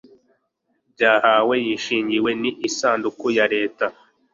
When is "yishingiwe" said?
1.65-2.29